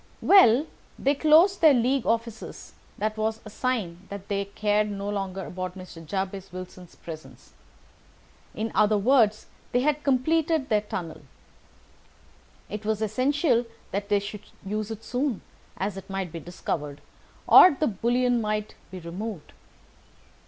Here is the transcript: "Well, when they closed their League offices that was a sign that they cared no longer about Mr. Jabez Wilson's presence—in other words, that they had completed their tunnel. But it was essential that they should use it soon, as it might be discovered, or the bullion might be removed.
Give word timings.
"Well, 0.21 0.63
when 0.65 0.67
they 0.97 1.13
closed 1.13 1.61
their 1.61 1.75
League 1.75 2.07
offices 2.07 2.73
that 2.97 3.17
was 3.17 3.39
a 3.45 3.51
sign 3.51 4.07
that 4.09 4.29
they 4.29 4.45
cared 4.45 4.89
no 4.89 5.07
longer 5.07 5.45
about 5.45 5.77
Mr. 5.77 6.03
Jabez 6.03 6.51
Wilson's 6.51 6.95
presence—in 6.95 8.71
other 8.73 8.97
words, 8.97 9.43
that 9.43 9.73
they 9.73 9.81
had 9.81 10.03
completed 10.03 10.69
their 10.69 10.81
tunnel. 10.81 11.21
But 12.67 12.79
it 12.79 12.83
was 12.83 13.03
essential 13.03 13.67
that 13.91 14.09
they 14.09 14.17
should 14.17 14.41
use 14.65 14.89
it 14.89 15.03
soon, 15.03 15.41
as 15.77 15.97
it 15.97 16.09
might 16.09 16.31
be 16.31 16.39
discovered, 16.39 16.99
or 17.45 17.69
the 17.79 17.85
bullion 17.85 18.41
might 18.41 18.73
be 18.89 18.99
removed. 18.99 19.51